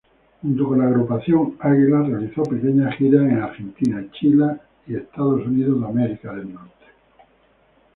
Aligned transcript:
Junto 0.41 0.67
con 0.67 0.79
la 0.79 0.85
agrupación, 0.87 1.57
Águila 1.59 2.01
realizó 2.01 2.41
pequeñas 2.41 2.95
giras 2.95 3.21
en 3.21 3.37
Argentina, 3.39 4.03
Chile 4.13 4.45
y 4.87 4.95
Estados 4.95 5.45
Unidos. 5.45 5.79